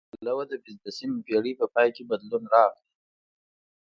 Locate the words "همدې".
0.09-0.15